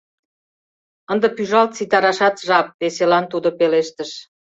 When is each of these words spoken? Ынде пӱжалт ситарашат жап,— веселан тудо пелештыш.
Ынде 1.11 1.27
пӱжалт 1.35 1.71
ситарашат 1.77 2.35
жап,— 2.47 2.67
веселан 2.81 3.25
тудо 3.31 3.49
пелештыш. 3.59 4.11